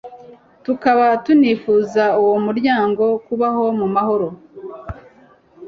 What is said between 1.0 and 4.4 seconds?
tunifuriza uwo muryango kubaho mu mahoro